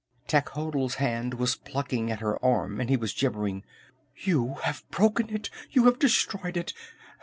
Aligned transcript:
Techotl's 0.27 0.95
hand 0.95 1.35
was 1.35 1.55
plucking 1.57 2.09
at 2.09 2.21
her 2.21 2.43
arm 2.43 2.81
and 2.81 2.89
he 2.89 2.97
was 2.97 3.13
gibbering: 3.13 3.63
"You 4.15 4.55
have 4.63 4.83
broken 4.89 5.29
it! 5.29 5.51
You 5.69 5.85
have 5.85 5.99
destroyed 5.99 6.57
it! 6.57 6.73